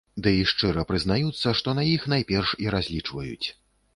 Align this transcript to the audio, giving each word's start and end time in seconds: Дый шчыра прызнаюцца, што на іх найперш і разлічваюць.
Дый 0.27 0.37
шчыра 0.51 0.83
прызнаюцца, 0.91 1.53
што 1.59 1.75
на 1.79 1.83
іх 1.89 2.09
найперш 2.13 2.57
і 2.65 2.71
разлічваюць. 2.77 3.47